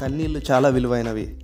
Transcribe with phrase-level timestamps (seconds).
[0.00, 1.36] కన్నీళ్ళు చాలా విలువైనవి.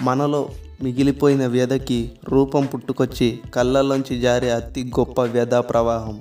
[0.00, 0.48] మనలో
[0.82, 6.20] మిగిలిపోయిన వ్యధకి రూపం పుట్టుకొచ్చి కళ్ళల్లోంచి జారే అతి గొప్ప వ్యధ ప్రవాహం.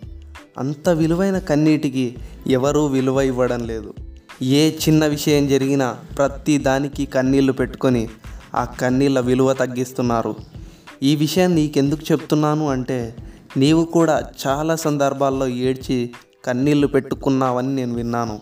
[0.58, 2.16] అంత విలువైన కన్నీటికి
[2.48, 3.94] ఎవరూ విలువ ఇవ్వడం లేదు.
[4.42, 8.08] ఏ చిన్న విషయం జరిగినా ప్రతి దానికి కన్నీళ్ళు పెట్టుకొని
[8.56, 10.36] ఆ కన్నీళ్ళ విలువ తగ్గిస్తున్నారు.
[11.04, 13.16] ఈ విషయం నీకెందుకు చెప్తున్నాను అంటే
[13.58, 16.10] నీవు కూడా చాలా సందర్భాల్లో ఏడ్చి
[16.46, 18.40] కన్నీళ్ళు పెట్టుకున్నావని నేను విన్నాను.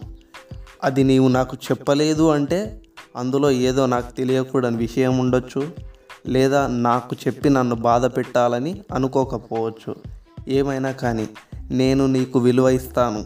[0.84, 2.80] అది నీవు నాకు చెప్పలేదు అంటే
[3.16, 5.72] అందులో ఏదో నాకు తెలియకూడని విషయం ఉండొచ్చు
[6.28, 9.96] లేదా నాకు చెప్పి నన్ను బాధ పెట్టాలని అనుకోకపోవచ్చు.
[10.48, 11.30] ఏమైనా కానీ
[11.72, 13.26] నేను నీకు విలువ ఇస్తాను.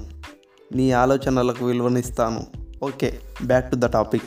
[0.75, 2.45] నీ ఆలోచనలకు విలువనిస్తాను.
[2.83, 4.23] Okay back to the topic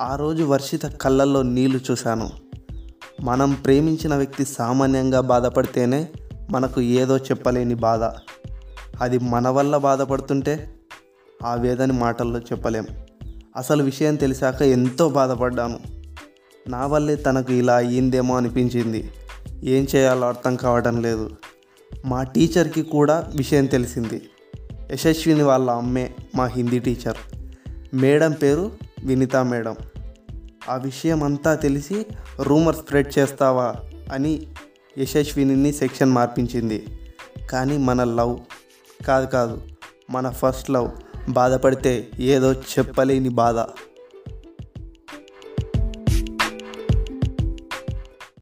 [0.00, 2.30] ఆ రోజు వర్షిత కళ్ళల్లో నీళ్ళు చూశాను.
[3.22, 6.08] మనం ప్రేమించిన వ్యక్తి సామాన్యంగా బాధపడితేనే
[6.50, 8.02] మనకు ఏదో చెప్పలేని బాధ.
[9.00, 10.74] అది మన వల్ల బాధపడుతుంటే
[11.44, 12.86] ఆ వేదని మాటల్లో చెప్పలేం.
[13.56, 15.78] అసలు విషయం తెలిసాక ఎంతో బాధపడ్డాను.
[16.68, 19.10] నా వల్లే తనకు ఇలా అయ్యిందేమో అనిపించింది.
[19.64, 21.30] ఏం చేయాలో అర్థం కావడం లేదు.
[22.04, 24.22] మా టీచర్కి కూడా విషయం తెలిసింది.
[24.92, 27.16] యశస్విని వాళ్ళ అమ్మే మా హిందీ టీచర్.
[27.94, 28.72] మేడం పేరు
[29.04, 29.76] వినితా మేడం.
[30.68, 32.06] ఆ విషయం అంతా తెలిసి
[32.40, 33.74] రూమర్ స్ప్రెడ్ చేస్తావా
[34.12, 34.46] అని
[34.98, 36.86] యశస్విని సెక్షన్ మార్పించింది.
[37.50, 38.38] కానీ మన లవ్
[39.06, 39.62] కాదు కాదు
[40.10, 40.90] మన ఫస్ట్ లవ్
[41.28, 43.58] బాధపడితే ఏదో చెప్పలేని బాధ.